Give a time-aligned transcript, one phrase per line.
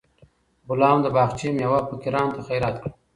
[0.69, 2.91] غلام د باغچې میوه فقیرانو ته خیرات کړه.